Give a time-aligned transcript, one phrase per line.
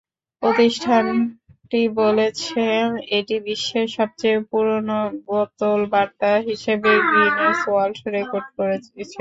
[0.43, 2.63] প্রতিষ্ঠানটি বলেছে,
[3.17, 8.91] এটি বিশ্বের সবচেয়ে পুরোনো বোতলবার্তা হিসেবে গিনেস ওয়ার্ল্ড রেকর্ডস গড়েছে।